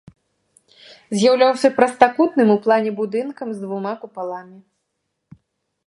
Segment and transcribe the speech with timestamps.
[1.19, 4.57] З'яўляўся прастакутным у плане будынкам з двума купаламі.